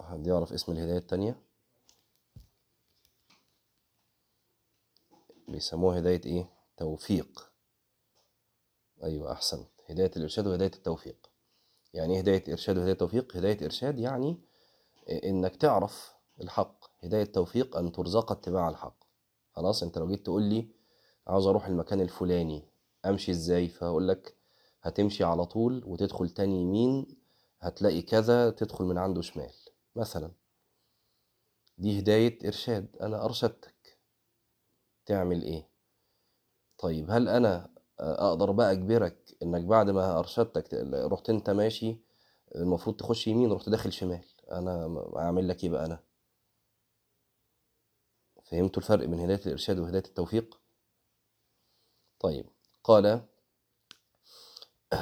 حد 0.06 0.26
يعرف 0.26 0.52
اسم 0.52 0.72
الهداية 0.72 0.98
التانية؟ 0.98 1.40
بيسموها 5.48 5.98
هداية 5.98 6.20
إيه؟ 6.26 6.48
توفيق. 6.76 7.50
أيوة 9.04 9.32
أحسنت 9.32 9.68
هداية 9.90 10.10
الإرشاد 10.16 10.46
وهداية 10.46 10.70
التوفيق. 10.74 11.30
يعني 11.94 12.14
إيه 12.14 12.20
هداية 12.20 12.44
إرشاد 12.52 12.78
وهداية 12.78 12.94
توفيق؟ 12.94 13.36
هداية 13.36 13.64
إرشاد 13.64 13.98
يعني 13.98 14.40
إنك 15.24 15.56
تعرف 15.56 16.14
الحق. 16.40 16.84
هداية 17.04 17.24
توفيق 17.24 17.76
أن 17.76 17.92
ترزق 17.92 18.32
اتباع 18.32 18.68
الحق. 18.68 19.04
خلاص 19.52 19.82
أنت 19.82 19.98
لو 19.98 20.08
جيت 20.08 20.24
تقول 20.24 20.42
لي 20.42 20.68
عاوز 21.26 21.46
أروح 21.46 21.66
المكان 21.66 22.00
الفلاني 22.00 22.62
أمشي 23.06 23.32
إزاي؟ 23.32 23.68
فأقول 23.68 24.08
لك 24.08 24.36
هتمشي 24.82 25.24
على 25.24 25.46
طول 25.46 25.82
وتدخل 25.86 26.30
تاني 26.30 26.62
يمين 26.62 27.06
هتلاقي 27.60 28.02
كذا 28.02 28.50
تدخل 28.50 28.84
من 28.84 28.98
عنده 28.98 29.22
شمال. 29.22 29.52
مثلا. 29.96 30.32
دي 31.78 31.98
هداية 31.98 32.38
إرشاد 32.46 32.96
أنا 33.00 33.24
أرشدتك. 33.24 33.98
تعمل 35.06 35.42
إيه؟ 35.42 35.68
طيب 36.78 37.10
هل 37.10 37.28
أنا 37.28 37.70
أقدر 38.00 38.52
بقى 38.52 38.72
أجبرك 38.72 39.36
إنك 39.42 39.64
بعد 39.64 39.90
ما 39.90 40.18
أرشدتك 40.18 40.74
رحت 40.94 41.30
أنت 41.30 41.50
ماشي 41.50 41.96
المفروض 42.54 42.96
تخش 42.96 43.26
يمين 43.26 43.52
رحت 43.52 43.68
داخل 43.68 43.92
شمال؟ 43.92 44.24
أنا 44.52 45.04
أعمل 45.16 45.48
لك 45.48 45.64
إيه 45.64 45.70
بقى 45.70 45.84
أنا؟ 45.86 46.02
فهمتوا 48.44 48.82
الفرق 48.82 49.04
بين 49.04 49.20
هداية 49.20 49.40
الإرشاد 49.46 49.78
وهداية 49.78 50.04
التوفيق؟ 50.04 50.60
طيب 52.20 52.46
قال 52.84 53.26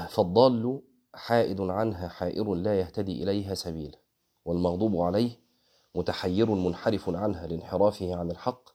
فالضال 0.09 0.83
حائد 1.15 1.61
عنها 1.61 2.09
حائر 2.09 2.55
لا 2.55 2.81
يهتدي 2.81 3.23
إليها 3.23 3.55
سبيلا. 3.55 3.99
والمغضوب 4.45 4.97
عليه 4.97 5.45
متحير 5.95 6.51
منحرف 6.51 7.09
عنها 7.09 7.47
لانحرافه 7.47 8.17
عن 8.17 8.31
الحق 8.31 8.71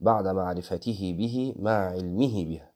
بعد 0.00 0.28
معرفته 0.28 1.14
به 1.18 1.54
مع 1.58 1.90
علمه 1.90 2.44
بها. 2.44 2.72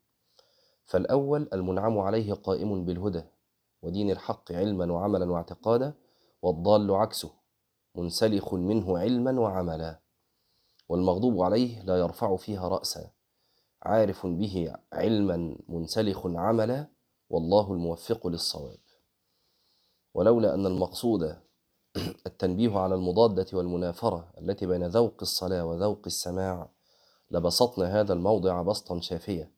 فالأول 0.84 1.48
المنعم 1.52 1.98
عليه 1.98 2.32
قائم 2.32 2.84
بالهدى 2.84 3.22
ودين 3.82 4.10
الحق 4.10 4.52
علما 4.52 4.92
وعملا 4.92 5.32
واعتقادا 5.32 5.94
والضال 6.42 6.90
عكسه 6.90 7.30
منسلخ 7.94 8.54
منه 8.54 8.98
علما 8.98 9.40
وعملا. 9.40 10.00
والمغضوب 10.88 11.42
عليه 11.42 11.82
لا 11.82 11.96
يرفع 11.96 12.36
فيها 12.36 12.68
رأسا 12.68 13.10
عارف 13.82 14.26
به 14.26 14.72
علما 14.92 15.56
منسلخ 15.68 16.26
عملا 16.26 16.86
والله 17.30 17.72
الموفق 17.72 18.26
للصواب. 18.26 18.78
ولولا 20.14 20.54
أن 20.54 20.66
المقصود 20.66 21.36
التنبيه 22.26 22.78
على 22.78 22.94
المضادة 22.94 23.46
والمنافرة 23.52 24.32
التي 24.38 24.66
بين 24.66 24.86
ذوق 24.86 25.14
الصلاة 25.22 25.64
وذوق 25.64 26.00
السماع. 26.06 26.68
لبسطنا 27.30 28.00
هذا 28.00 28.12
الموضع 28.12 28.62
بسطا 28.62 29.00
شافيا 29.00 29.50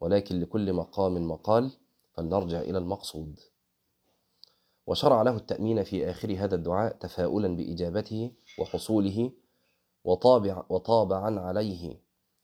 ولكن 0.00 0.40
لكل 0.40 0.72
مقام 0.72 1.28
مقال 1.28 1.70
فلنرجع 2.14 2.60
إلى 2.60 2.78
المقصود. 2.78 3.40
وشرع 4.86 5.22
له 5.22 5.36
التأمين 5.36 5.82
في 5.82 6.10
آخر 6.10 6.34
هذا 6.38 6.54
الدعاء 6.54 6.96
تفاؤلا 6.96 7.56
بإجابته 7.56 8.32
وحصوله 8.58 9.30
وطابع 10.04 10.64
وطابعا 10.68 11.40
عليه 11.40 11.96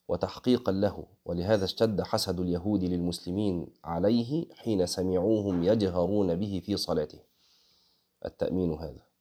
وتحقيقا 0.09 0.73
له. 0.73 1.07
ولهذا 1.25 1.65
اشتد 1.65 2.03
حسد 2.03 2.41
اليهود 2.41 2.85
للمسلمين 2.85 3.67
عليه 3.85 4.55
حين 4.55 4.87
سمعوهم 4.87 5.63
يجهرون 5.63 6.35
به 6.35 6.63
في 6.65 6.77
صلاته. 6.77 7.19
التأمين 8.25 8.73
هذا. 8.73 9.12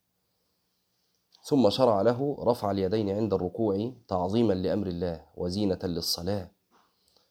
ثم 1.44 1.70
شرع 1.70 2.02
له 2.02 2.38
رفع 2.40 2.72
اليدين 2.72 3.10
عند 3.10 3.34
الركوع 3.34 3.94
تعظيما 4.08 4.54
لأمر 4.54 4.88
الله 4.88 5.26
وزينة 5.36 5.80
للصلاة 5.84 6.52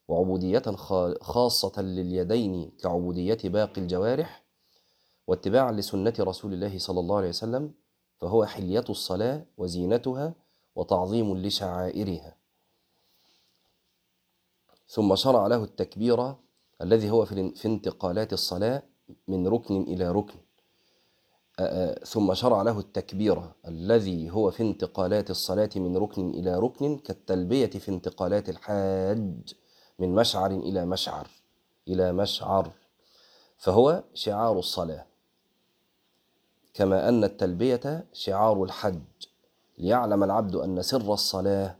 وعبودية 0.08 0.62
خاصة 1.20 1.82
لليدين 1.82 2.70
كعبودية 2.82 3.38
باقي 3.44 3.80
الجوارح 3.80 4.44
واتباعا 5.26 5.72
لسنة 5.72 6.14
رسول 6.20 6.52
الله 6.54 6.78
صلى 6.78 7.00
الله 7.00 7.16
عليه 7.16 7.28
وسلم 7.28 7.74
فهو 8.18 8.44
حلية 8.44 8.84
الصلاة 8.90 9.46
وزينتها 9.56 10.34
وتعظيم 10.74 11.36
لشعائرها. 11.36 12.36
ثم 14.88 15.14
شرع 15.16 15.46
له 15.46 15.64
التكبير 15.64 16.34
الذي 16.82 17.10
هو 17.10 17.24
في 17.24 17.66
انتقالات 17.66 18.32
الصلاة 18.32 18.82
من 19.28 19.48
ركن 19.48 19.82
إلى 19.82 20.10
ركن. 20.10 20.38
ثم 22.04 22.34
شرع 22.34 22.62
له 22.62 22.78
التكبير 22.78 23.42
الذي 23.68 24.30
هو 24.30 24.50
في 24.50 24.62
انتقالات 24.62 25.30
الصلاة 25.30 25.70
من 25.76 25.96
ركن 25.96 26.30
إلى 26.30 26.58
ركن 26.58 26.98
كالتلبية 26.98 27.70
في 27.70 27.88
انتقالات 27.88 28.48
الحاج 28.48 29.54
من 29.98 30.14
مشعر 30.14 30.50
إلى 30.50 30.86
مشعر 30.86 31.28
إلى 31.88 32.12
مشعر. 32.12 32.70
فهو 33.58 34.04
شعار 34.14 34.58
الصلاة 34.58 35.06
كما 36.74 37.08
أن 37.08 37.24
التلبية 37.24 38.04
شعار 38.12 38.64
الحج. 38.64 39.00
ليعلم 39.78 40.24
العبد 40.24 40.54
أن 40.54 40.82
سر 40.82 41.12
الصلاة 41.12 41.76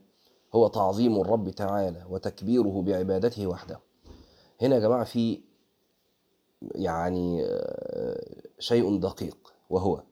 هو 0.55 0.69
تعظيم 0.69 1.21
الرب 1.21 1.51
تعالى 1.51 2.05
وتكبيره 2.11 2.83
بعبادته 2.83 3.47
وحده. 3.47 3.81
هنا 4.63 4.75
يا 4.75 4.81
جماعة 4.81 5.05
في 5.05 5.41
يعني 6.75 7.47
شيء 8.59 8.99
دقيق. 8.99 9.50
وهو 9.71 10.03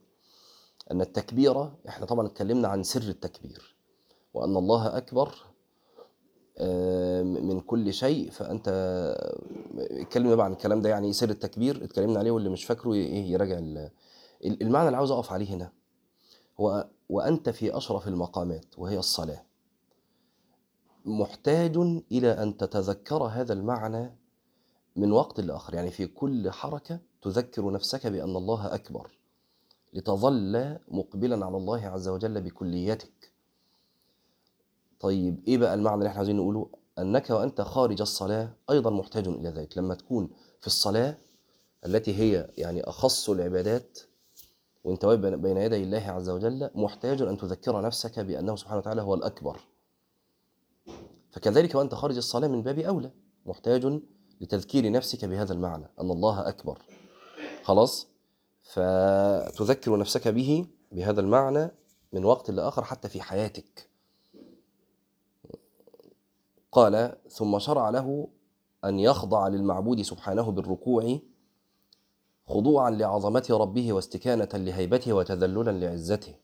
أن 0.90 1.00
التكبير 1.00 1.70
إحنا 1.88 2.06
طبعا 2.06 2.26
اتكلمنا 2.26 2.68
عن 2.68 2.82
سر 2.82 3.02
التكبير 3.02 3.76
وأن 4.34 4.56
الله 4.56 4.96
أكبر 4.96 5.34
من 7.24 7.60
كل 7.60 7.92
شيء 7.92 8.30
فأنت 8.30 8.68
اتكلمنا 9.78 10.34
بقى 10.34 10.44
عن 10.46 10.52
الكلام 10.52 10.82
ده 10.82 10.88
يعني 10.88 11.12
سر 11.12 11.30
التكبير 11.30 11.84
اتكلمنا 11.84 12.18
عليه 12.18 12.30
واللي 12.30 12.48
مش 12.48 12.64
فاكره 12.64 12.92
إيه 12.92 13.32
يراجع 13.32 13.58
المعنى 14.44 14.86
اللي 14.86 14.96
عاوز 14.96 15.10
أقف 15.10 15.32
عليه 15.32 15.54
هنا. 15.54 15.72
هو 16.60 16.88
وأنت 17.08 17.48
في 17.48 17.76
أشرف 17.76 18.08
المقامات 18.08 18.78
وهي 18.78 18.98
الصلاة. 18.98 19.42
محتاج 21.04 21.76
إلى 22.12 22.42
أن 22.42 22.56
تتذكر 22.56 23.22
هذا 23.22 23.52
المعنى 23.52 24.16
من 24.96 25.12
وقت 25.12 25.40
لآخر. 25.40 25.74
يعني 25.74 25.90
في 25.90 26.06
كل 26.06 26.50
حركة 26.50 27.00
تذكر 27.22 27.70
نفسك 27.70 28.06
بأن 28.06 28.36
الله 28.36 28.74
أكبر. 28.74 29.17
لتظل 29.92 30.78
مقبلا 30.88 31.46
على 31.46 31.56
الله 31.56 31.86
عز 31.86 32.08
وجل 32.08 32.40
بكليتك 32.40 33.32
طيب 35.00 35.42
إيه 35.48 35.58
بقى 35.58 35.74
المعنى 35.74 35.94
اللي 35.94 36.08
إحنا 36.08 36.18
عايزين 36.18 36.36
نقوله؟ 36.36 36.70
أنك 36.98 37.30
وأنت 37.30 37.60
خارج 37.60 38.00
الصلاة 38.00 38.50
أيضا 38.70 38.90
محتاج 38.90 39.28
إلى 39.28 39.48
ذلك. 39.48 39.78
لما 39.78 39.94
تكون 39.94 40.30
في 40.60 40.66
الصلاة 40.66 41.18
التي 41.86 42.14
هي 42.18 42.50
يعني 42.58 42.82
أخص 42.82 43.30
العبادات 43.30 43.98
وأنت 44.84 45.04
واقف 45.04 45.18
بين 45.20 45.56
يدي 45.56 45.82
الله 45.82 45.98
عز 46.10 46.28
وجل 46.30 46.70
محتاج 46.74 47.22
أن 47.22 47.36
تذكر 47.38 47.80
نفسك 47.80 48.18
بأنه 48.20 48.56
سبحانه 48.56 48.78
وتعالى 48.78 49.02
هو 49.02 49.14
الأكبر. 49.14 49.60
فكذلك 51.30 51.74
وأنت 51.74 51.94
خارج 51.94 52.16
الصلاة 52.16 52.48
من 52.48 52.62
باب 52.62 52.78
أولى 52.78 53.10
محتاج 53.46 54.00
لتذكير 54.40 54.92
نفسك 54.92 55.24
بهذا 55.24 55.52
المعنى 55.52 55.86
أن 56.00 56.10
الله 56.10 56.48
أكبر. 56.48 56.78
خلاص؟ 57.62 58.06
فتذكر 58.68 59.96
نفسك 59.98 60.28
به 60.28 60.66
بهذا 60.92 61.20
المعنى 61.20 61.70
من 62.12 62.24
وقت 62.24 62.50
لآخر 62.50 62.84
حتى 62.84 63.08
في 63.08 63.20
حياتك. 63.20 63.88
قال 66.72 67.16
ثم 67.30 67.58
شرع 67.58 67.90
له 67.90 68.28
أن 68.84 68.98
يخضع 68.98 69.48
للمعبود 69.48 70.02
سبحانه 70.02 70.50
بالركوع 70.50 71.18
خضوعا 72.48 72.90
لعظمة 72.90 73.46
ربه 73.50 73.92
واستكانة 73.92 74.48
لهيبته 74.54 75.12
وتذللا 75.12 75.70
لعزته. 75.70 76.34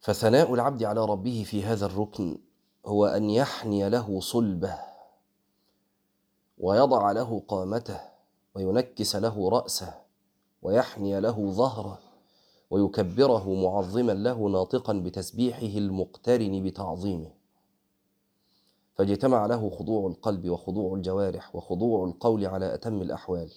فثناء 0.00 0.54
العبد 0.54 0.84
على 0.84 1.04
ربه 1.04 1.44
في 1.46 1.64
هذا 1.64 1.86
الركن 1.86 2.38
هو 2.86 3.06
أن 3.06 3.30
يحني 3.30 3.88
له 3.88 4.20
صلبه. 4.20 4.91
ويضع 6.62 7.12
له 7.12 7.42
قامته 7.48 8.00
وينكس 8.54 9.16
له 9.16 9.48
رأسه 9.48 9.94
ويحني 10.62 11.20
له 11.20 11.50
ظهره 11.50 11.98
ويكبره 12.70 13.54
معظما 13.54 14.12
له 14.12 14.48
ناطقا 14.48 14.92
بتسبيحه 14.92 15.78
المقترن 15.78 16.62
بتعظيمه. 16.62 17.30
فاجتمع 18.94 19.46
له 19.46 19.70
خضوع 19.70 20.06
القلب 20.06 20.48
وخضوع 20.50 20.94
الجوارح 20.94 21.56
وخضوع 21.56 22.04
القول 22.04 22.46
على 22.46 22.74
أتم 22.74 23.02
الأحوال. 23.02 23.52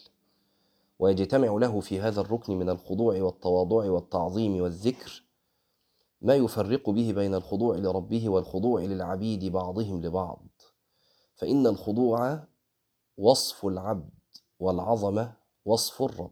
ويجتمع 1.00 1.48
له 1.48 1.80
في 1.80 2.00
هذا 2.00 2.22
الركن 2.22 2.60
من 2.60 2.70
الخضوع 2.70 3.22
والتواضع 3.22 3.92
والتعظيم 3.92 4.62
والذكر 4.62 5.24
ما 6.22 6.36
يفرق 6.36 6.90
به 6.90 7.12
بين 7.12 7.36
الخضوع 7.36 7.76
لربه 7.76 8.30
والخضوع 8.30 8.82
للعبيد 8.82 9.46
بعضهم 9.46 10.02
لبعض. 10.02 10.46
فإن 11.36 11.68
الخضوع 11.68 12.44
وصف 13.18 13.66
العبد 13.66 14.10
والعظمة 14.60 15.34
وصف 15.66 16.02
الرب. 16.02 16.32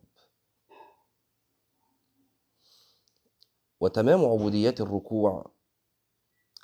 وتمام 3.80 4.26
عبودية 4.26 4.76
الركوع 4.80 5.52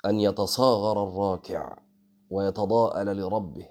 أن 0.06 0.20
يتصاغر 0.20 1.08
الراكع 1.08 1.78
ويتضاءل 2.30 3.16
لربه 3.20 3.68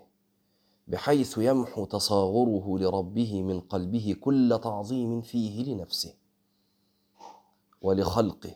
بحيث 0.88 1.38
يمحو 1.38 1.86
تصاغره 1.86 2.78
لربه 2.80 3.44
من 3.44 3.60
قلبه 3.60 4.16
كل 4.22 4.60
تعظيم 4.64 5.22
فيه 5.22 5.64
لنفسه 5.74 6.14
ولخلقه 7.82 8.56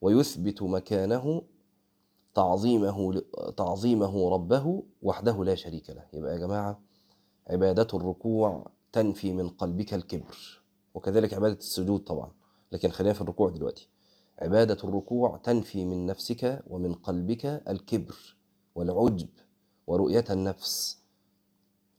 ويثبت 0.00 0.62
مكانه 0.62 1.42
تعظيمه 2.34 3.22
تعظيمه 3.56 4.28
ربه 4.30 4.82
وحده 5.02 5.44
لا 5.44 5.54
شريك 5.54 5.90
له. 5.90 6.06
يبقى 6.12 6.32
يا 6.32 6.38
جماعة 6.38 6.80
عبادة 7.48 7.88
الركوع 7.94 8.70
تنفي 8.92 9.32
من 9.32 9.48
قلبك 9.48 9.94
الكبر. 9.94 10.62
وكذلك 10.94 11.34
عبادة 11.34 11.58
السجود 11.58 12.00
طبعا. 12.00 12.32
لكن 12.72 12.90
خلينا 12.90 13.14
في 13.14 13.20
الركوع 13.20 13.50
دلوقتي. 13.50 13.88
عبادة 14.38 14.78
الركوع 14.84 15.36
تنفي 15.36 15.84
من 15.84 16.06
نفسك 16.06 16.62
ومن 16.66 16.94
قلبك 16.94 17.62
الكبر 17.68 18.36
والعجب 18.74 19.28
ورؤية 19.86 20.24
النفس. 20.30 20.98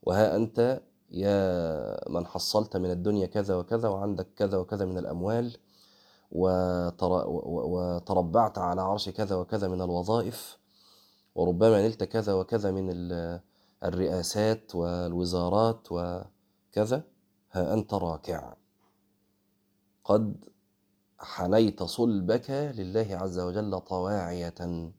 وها 0.03 0.35
أنت 0.35 0.81
يا 1.11 2.09
من 2.09 2.25
حصلت 2.25 2.77
من 2.77 2.91
الدنيا 2.91 3.25
كذا 3.25 3.55
وكذا 3.55 3.89
وعندك 3.89 4.27
كذا 4.35 4.57
وكذا 4.57 4.85
من 4.85 4.97
الأموال 4.97 5.57
وتر... 6.31 7.23
وتربعت 7.27 8.57
على 8.57 8.81
عرش 8.81 9.09
كذا 9.09 9.35
وكذا 9.35 9.67
من 9.67 9.81
الوظائف 9.81 10.57
وربما 11.35 11.87
نلت 11.87 12.03
كذا 12.03 12.33
وكذا 12.33 12.71
من 12.71 12.89
الرئاسات 13.83 14.75
والوزارات 14.75 15.87
وكذا 15.91 17.03
ها 17.51 17.73
أنت 17.73 17.93
راكع. 17.93 18.53
قد 20.03 20.45
حنيت 21.19 21.83
صلبك 21.83 22.49
لله 22.49 23.07
عز 23.11 23.39
وجل 23.39 23.79
طواعية. 23.79 24.91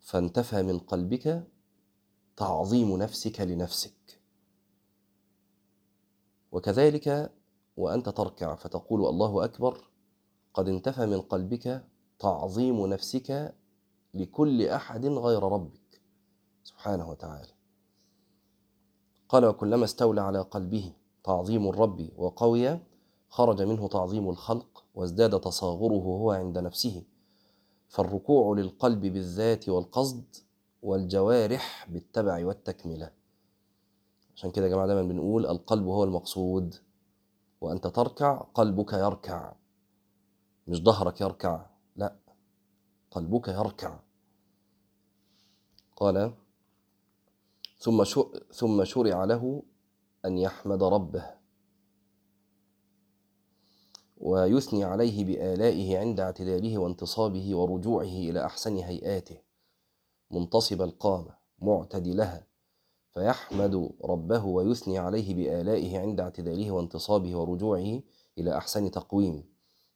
فانتفى 0.00 0.62
من 0.62 0.78
قلبك 0.78 1.48
تعظيم 2.36 2.96
نفسك 2.96 3.40
لنفسك. 3.40 4.20
وكذلك 6.52 7.32
وأنت 7.76 8.08
تركع 8.08 8.54
فتقول 8.54 9.06
الله 9.06 9.44
أكبر 9.44 9.90
قد 10.54 10.68
انتفى 10.68 11.06
من 11.06 11.20
قلبك 11.20 11.84
تعظيم 12.18 12.86
نفسك 12.86 13.54
لكل 14.14 14.66
أحد 14.66 15.06
غير 15.06 15.42
ربك. 15.42 15.87
سبحانه 16.68 17.08
وتعالى. 17.10 17.52
قال 19.28 19.44
وكلما 19.44 19.84
استولى 19.84 20.20
على 20.20 20.40
قلبه 20.40 20.92
تعظيم 21.24 21.68
الرب 21.68 22.08
وقوي 22.16 22.78
خرج 23.28 23.62
منه 23.62 23.88
تعظيم 23.88 24.28
الخلق 24.28 24.84
وازداد 24.94 25.40
تصاغره 25.40 26.02
هو 26.02 26.30
عند 26.30 26.58
نفسه. 26.58 27.02
فالركوع 27.88 28.56
للقلب 28.56 29.00
بالذات 29.00 29.68
والقصد 29.68 30.24
والجوارح 30.82 31.86
بالتبع 31.90 32.46
والتكملة. 32.46 33.10
عشان 34.36 34.50
كده 34.50 34.64
يا 34.66 34.70
جماعة 34.70 34.86
دايما 34.86 35.02
بنقول 35.02 35.46
القلب 35.46 35.86
هو 35.86 36.04
المقصود 36.04 36.74
وأنت 37.60 37.86
تركع 37.86 38.36
قلبك 38.54 38.92
يركع. 38.92 39.52
مش 40.66 40.82
ظهرك 40.82 41.20
يركع 41.20 41.66
لا 41.96 42.16
قلبك 43.10 43.48
يركع. 43.48 43.98
قال 45.96 46.34
ثم 47.78 48.04
ثم 48.52 48.84
شرع 48.84 49.24
له 49.24 49.62
أن 50.24 50.38
يحمد 50.38 50.82
ربه. 50.82 51.38
ويثني 54.16 54.84
عليه 54.84 55.24
بآلائه 55.24 55.98
عند 55.98 56.20
اعتداله 56.20 56.78
وانتصابه 56.78 57.56
ورجوعه 57.56 58.04
إلى 58.04 58.44
أحسن 58.44 58.76
هيئاته. 58.76 59.38
منتصب 60.30 60.82
القامة 60.82 61.34
معتدلها. 61.58 62.46
فيحمد 63.14 63.92
ربه 64.04 64.44
ويثني 64.44 64.98
عليه 64.98 65.34
بآلائه 65.34 65.98
عند 65.98 66.20
اعتداله 66.20 66.70
وانتصابه 66.70 67.36
ورجوعه 67.36 68.02
إلى 68.38 68.56
أحسن 68.56 68.90
تقويم. 68.90 69.44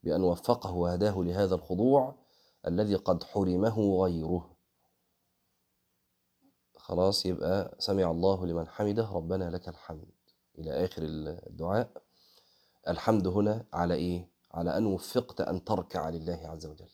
بأن 0.02 0.22
وفقه 0.22 0.74
وهداه 0.74 1.18
لهذا 1.18 1.54
الخضوع 1.54 2.14
الذي 2.66 2.94
قد 2.94 3.24
حرمه 3.24 4.02
غيره. 4.04 4.51
خلاص 6.82 7.26
يبقى 7.26 7.76
سمع 7.78 8.10
الله 8.10 8.46
لمن 8.46 8.68
حمده. 8.68 9.08
ربنا 9.12 9.50
لك 9.50 9.68
الحمد. 9.68 10.04
إلى 10.58 10.84
آخر 10.84 11.02
الدعاء. 11.04 12.02
الحمد 12.88 13.26
هنا 13.26 13.66
على 13.72 13.94
إيه؟ 13.94 14.28
على 14.50 14.76
أن 14.76 14.86
وفقت 14.86 15.40
أن 15.40 15.64
تركع 15.64 16.08
لله 16.08 16.40
عز 16.44 16.66
وجل 16.66 16.88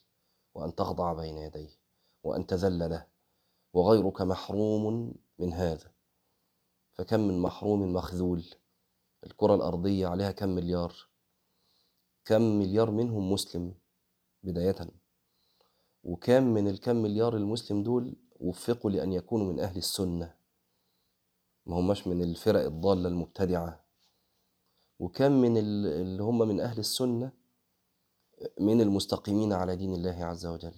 وأن 0.55 0.74
تخضع 0.74 1.12
بين 1.12 1.38
يديه 1.38 1.70
وأن 2.22 2.46
تذل 2.46 2.79
له. 2.90 3.07
وغيرك 3.72 4.20
محروم 4.22 5.14
من 5.38 5.53
هذا. 5.53 5.90
فكم 6.92 7.20
من 7.20 7.38
محروم 7.38 7.92
مخذول. 7.92 8.44
الكرة 9.27 9.55
الأرضية 9.55 10.07
عليها 10.07 10.33
كم 10.33 10.48
مليار؟ 10.48 10.94
كم 12.24 12.42
مليار 12.42 12.90
منهم 12.90 13.33
مسلم 13.33 13.74
بداية. 14.42 14.77
وكم 16.05 16.42
من 16.42 16.68
الكم 16.68 16.96
مليار 16.96 17.37
المسلم 17.37 17.83
دول 17.83 18.16
وفقوا 18.40 18.90
لأن 18.90 19.12
يكونوا 19.12 19.53
من 19.53 19.61
أهل 19.61 19.77
السنة 19.77 20.35
ما 21.66 21.79
هماش 21.79 22.07
من 22.07 22.22
الفرق 22.22 22.61
الضالة 22.64 23.09
المبتدعة. 23.09 23.85
وكم 24.98 25.33
من 25.33 25.59
اللي 25.59 26.22
هم 26.22 26.38
من 26.38 26.61
أهل 26.61 26.79
السنة 26.79 27.33
من 28.61 28.81
المستقيمين 28.81 29.53
على 29.53 29.77
دين 29.77 29.94
الله 29.94 30.24
عز 30.24 30.46
وجل. 30.46 30.74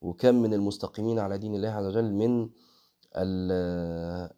وكم 0.00 0.34
من 0.34 0.54
المستقيمين 0.54 1.18
على 1.18 1.38
دين 1.38 1.54
الله 1.54 1.68
عز 1.68 1.84
وجل 1.84 2.12
من 2.12 2.50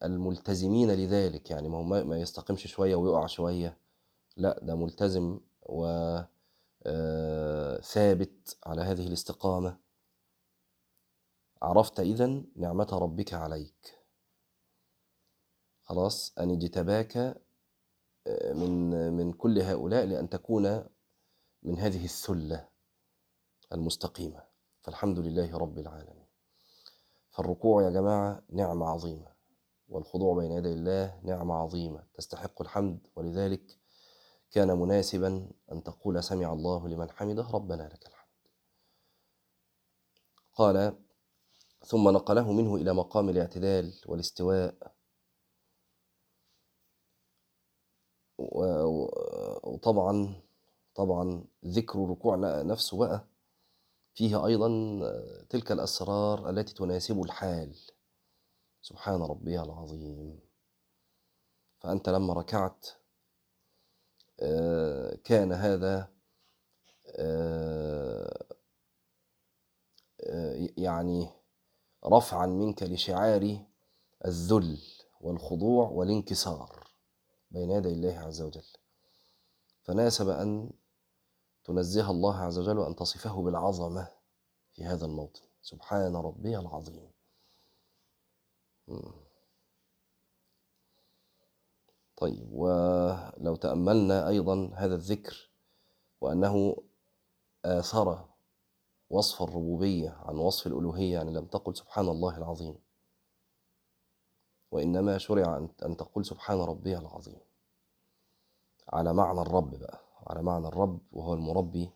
الملتزمين 0.02 0.90
لذلك. 0.90 1.50
يعني 1.50 1.68
ما 1.68 1.78
هو 1.78 1.82
ما 1.82 2.20
يستقيمش 2.20 2.66
شوية 2.66 2.96
ويقع 2.96 3.26
شوية. 3.26 3.78
لا 4.36 4.60
ده 4.62 4.74
ملتزم 4.74 5.40
وثابت 5.62 6.16
على 8.66 8.82
هذه 8.82 9.06
الاستقامة. 9.06 9.85
عرفت 11.62 12.00
إذن 12.00 12.46
نعمة 12.56 12.88
ربك 12.92 13.34
عليك. 13.34 13.98
خلاص 15.82 16.38
أن 16.38 16.50
اجتباك 16.50 17.42
من 18.54 18.90
من 19.12 19.32
كل 19.32 19.58
هؤلاء 19.58 20.06
لأن 20.06 20.28
تكون 20.28 20.86
من 21.62 21.78
هذه 21.78 22.04
الثلة 22.04 22.68
المستقيمة. 23.72 24.44
فالحمد 24.82 25.18
لله 25.18 25.58
رب 25.58 25.78
العالمين. 25.78 26.26
فالركوع 27.30 27.82
يا 27.82 27.90
جماعة 27.90 28.42
نعمة 28.50 28.86
عظيمة 28.86 29.32
والخضوع 29.88 30.36
بين 30.36 30.52
يدي 30.52 30.72
الله 30.72 31.20
نعمة 31.22 31.54
عظيمة. 31.54 32.06
تستحق 32.14 32.62
الحمد 32.62 33.06
ولذلك 33.16 33.78
كان 34.50 34.78
مناسبا 34.78 35.50
أن 35.72 35.82
تقول 35.82 36.24
سمع 36.24 36.52
الله 36.52 36.88
لمن 36.88 37.10
حمده 37.10 37.50
ربنا 37.50 37.82
لك 37.82 38.06
الحمد. 38.06 38.26
قال 40.54 41.05
ثم 41.86 42.08
نقله 42.10 42.52
منه 42.52 42.76
إلى 42.76 42.92
مقام 42.94 43.28
الاعتدال 43.28 43.94
والاستواء. 44.06 44.96
وطبعا 49.64 50.42
طبعا 50.94 51.44
ذكر 51.64 52.04
الركوع 52.04 52.36
نفسه 52.62 52.98
بقى 52.98 53.28
فيه 54.14 54.46
أيضا 54.46 54.68
تلك 55.50 55.72
الأسرار 55.72 56.50
التي 56.50 56.74
تناسب 56.74 57.22
الحال. 57.22 57.76
سبحان 58.82 59.22
ربي 59.22 59.60
العظيم. 59.60 60.40
فأنت 61.80 62.08
لما 62.08 62.32
ركعت 62.34 62.86
كان 65.24 65.52
هذا 65.52 66.12
يعني 70.76 71.28
رفعا 72.04 72.46
منك 72.46 72.82
لشعار 72.82 73.64
الذل 74.24 74.78
والخضوع 75.20 75.88
والانكسار 75.88 76.88
بين 77.50 77.70
يدي 77.70 77.88
الله 77.88 78.18
عز 78.18 78.42
وجل. 78.42 78.64
فناسب 79.82 80.28
أن 80.28 80.70
تنزه 81.64 82.10
الله 82.10 82.36
عز 82.36 82.58
وجل 82.58 82.78
وأن 82.78 82.96
تصفه 82.96 83.42
بالعظمة 83.42 84.08
في 84.72 84.84
هذا 84.84 85.06
الموطن. 85.06 85.40
سبحان 85.62 86.16
ربي 86.16 86.58
العظيم. 86.58 87.10
طيب 92.16 92.52
ولو 92.52 93.56
تأملنا 93.56 94.28
أيضا 94.28 94.70
هذا 94.74 94.94
الذكر 94.94 95.50
وأنه 96.20 96.82
آثر 97.64 98.24
وصف 99.10 99.42
الربوبية 99.42 100.16
عن 100.24 100.36
وصف 100.36 100.66
الألوهية 100.66 101.12
يعني 101.14 101.32
لم 101.32 101.44
تقل 101.44 101.76
سبحان 101.76 102.08
الله 102.08 102.36
العظيم. 102.36 102.78
وإنما 104.70 105.18
شرع 105.18 105.68
أن 105.82 105.96
تقول 105.96 106.24
سبحان 106.24 106.58
ربي 106.60 106.98
العظيم. 106.98 107.38
على 108.88 109.12
معنى 109.12 109.40
الرب 109.40 109.74
بقى. 109.74 110.00
على 110.26 110.42
معنى 110.42 110.68
الرب 110.68 110.98
وهو 111.12 111.34
المربي 111.34 111.90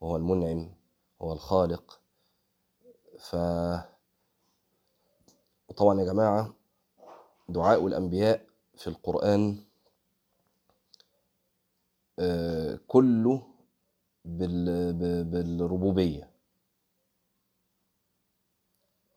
وهو 0.00 0.16
المنعم 0.16 0.74
وهو 1.20 1.32
الخالق. 1.32 2.00
ف 3.18 3.36
وطبعا 5.68 6.00
يا 6.00 6.04
جماعة 6.04 6.54
دعاء 7.48 7.86
الأنبياء 7.86 8.46
في 8.76 8.86
القرآن 8.86 9.64
كله 12.86 13.42
بالربوبية. 15.34 16.30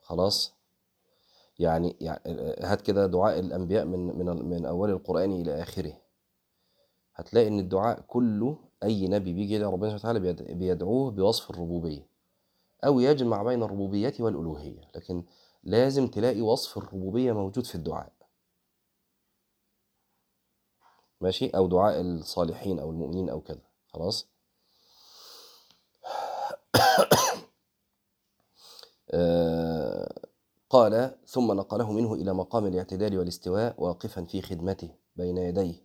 خلاص. 0.10 0.54
يعني, 1.60 1.96
يعني 2.02 2.56
هات 2.60 2.82
كده 2.82 3.06
دعاء 3.08 3.40
الأنبياء 3.40 3.86
من 3.86 4.00
من 4.18 4.46
من 4.50 4.66
أول 4.66 4.90
القرآن 4.90 5.32
إلى 5.32 5.62
آخره. 5.62 5.94
هتلاقي 7.16 7.48
إن 7.48 7.60
الدعاء 7.60 8.02
كله 8.02 8.58
أي 8.84 9.08
نبي 9.08 9.34
بيجي 9.34 9.58
إلى 9.58 9.66
ربنا 9.66 9.98
سبحانه 9.98 10.20
وتعالى 10.20 10.56
بيدعوه 10.56 11.12
بوصف 11.12 11.50
الربوبية 11.50 12.08
أو 12.86 13.00
يجمع 13.00 13.44
بين 13.44 13.64
الربوبية 13.64 14.14
والألوهية 14.20 14.82
لكن 14.96 15.26
لازم 15.64 16.08
تلاقي 16.08 16.42
وصف 16.42 16.78
الربوبية 16.78 17.32
موجود 17.32 17.66
في 17.66 17.76
الدعاء. 17.76 18.14
ماشي؟ 21.22 21.50
أو 21.50 21.68
دعاء 21.68 22.02
الصالحين 22.02 22.80
أو 22.80 22.92
المؤمنين 22.92 23.30
أو 23.30 23.42
كذا. 23.42 23.62
خلاص؟ 23.94 24.28
قال 30.70 31.16
ثم 31.26 31.52
نقله 31.52 31.92
منه 31.92 32.14
إلى 32.14 32.34
مقام 32.34 32.66
الاعتدال 32.66 33.18
والاستواء 33.18 33.84
واقفا 33.84 34.26
في 34.26 34.42
خدمته 34.42 34.90
بين 35.16 35.38
يديه 35.38 35.84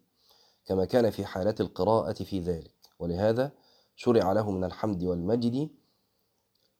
كما 0.66 0.84
كان 0.84 1.10
في 1.10 1.24
حالة 1.24 1.54
القراءة 1.60 2.12
في 2.12 2.40
ذلك. 2.40 2.74
ولهذا 2.98 3.52
شرع 3.96 4.32
له 4.32 4.50
من 4.50 4.64
الحمد 4.64 5.04
والمجد 5.04 5.70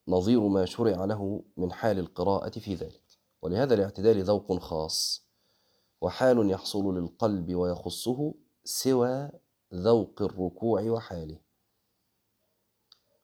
نظير 0.09 0.41
ما 0.41 0.65
شرع 0.65 1.05
له 1.05 1.43
من 1.57 1.73
حال 1.73 1.99
القراءة 1.99 2.59
في 2.59 2.75
ذلك. 2.75 3.03
ولهذا 3.43 3.75
الاعتدال 3.75 4.25
ذوق 4.25 4.59
خاص 4.59 5.25
وحال 6.01 6.51
يحصل 6.51 6.99
للقلب 6.99 7.55
ويخصه 7.55 8.35
سوى 8.65 9.31
ذوق 9.75 10.23
الركوع 10.23 10.83
وحاله. 10.83 11.39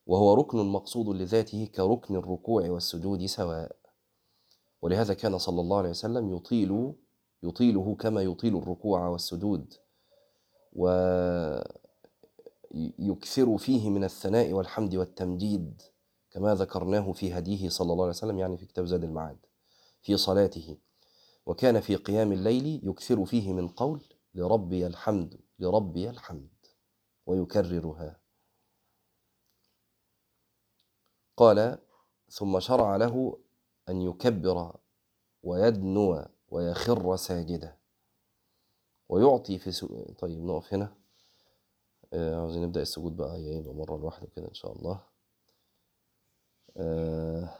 وهو 0.07 0.35
ركن 0.35 0.59
مقصود 0.59 1.09
لذاته 1.09 1.71
كركن 1.75 2.17
الركوع 2.17 2.71
والسجود 2.71 3.27
سواء. 3.27 3.80
ولهذا 4.83 5.15
كان 5.15 5.39
صلى 5.39 5.61
الله 5.61 5.79
عليه 5.79 5.91
وسلم 5.91 6.37
يطيل 6.37 6.95
يطيله 7.43 7.95
كما 7.95 8.23
يطيل 8.23 8.57
الركوع 8.57 9.09
والسجود. 9.09 9.75
ويكثر 12.73 13.59
فيه 13.59 13.91
من 13.91 14.05
الثناء 14.05 14.53
والحمد 14.53 14.95
والتمجيد 14.95 15.83
كما 16.31 16.55
ذكرناه 16.55 17.13
في 17.13 17.33
هديه 17.33 17.69
صلى 17.69 17.93
الله 17.93 18.05
عليه 18.05 18.15
وسلم 18.15 18.39
يعني 18.39 18.57
في 18.57 18.67
كتاب 18.67 18.85
زاد 18.85 19.05
المعاد 19.05 19.39
في 20.03 20.17
صلاته. 20.17 20.79
وكان 21.47 21.81
في 21.81 21.97
قيام 21.97 22.33
الليل 22.33 22.81
يكثر 22.85 23.25
فيه 23.25 23.53
من 23.53 23.69
قول 23.69 24.03
لربي 24.35 24.87
الحمد 24.87 25.41
لربي 25.59 26.11
الحمد 26.11 26.51
ويكررها. 27.27 28.21
قال 31.37 31.79
ثم 32.29 32.61
شرع 32.61 32.97
له 32.97 33.39
أن 33.89 34.01
يكبر 34.01 34.77
ويدنو 35.43 36.27
ويخر 36.49 37.17
ساجدا. 37.17 37.77
ويعطي 39.09 39.59
في 39.59 39.73
سو... 39.73 40.05
طيب 40.19 40.45
نقف 40.45 40.75
هنا. 40.75 40.95
آه 42.13 42.37
عاوزين 42.37 42.63
نبدأ 42.63 42.83
السجود 42.83 43.17
بقى. 43.17 43.41
يبقى 43.43 43.75
مرة 43.75 43.97
لوحده 43.97 44.27
كده 44.37 44.49
إن 44.49 44.55
شاء 44.55 44.73
الله. 44.73 45.01
آه 46.77 47.55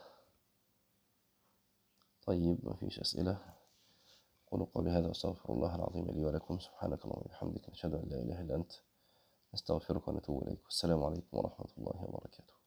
طيب 2.23 2.59
مفيش 2.63 3.01
أسئلة. 3.01 3.55
قولوا 4.51 4.67
قولي 4.75 4.91
هذا 4.91 5.09
واستغفر 5.09 5.53
الله 5.53 5.75
العظيم 5.75 6.11
لي 6.11 6.25
ولكم. 6.25 6.59
سبحانك 6.59 7.05
اللهم 7.05 7.23
وبحمدك. 7.25 7.71
نشهد 7.71 7.95
أن 7.95 8.09
لا 8.09 8.23
إله 8.23 8.41
إلا 8.41 8.55
أنت. 8.55 8.73
نستغفرك 9.55 10.09
ونتوب 10.09 10.43
إليك. 10.43 10.65
والسلام 10.65 11.03
عليكم 11.03 11.37
ورحمة 11.37 11.67
الله 11.79 12.05
وبركاته. 12.05 12.60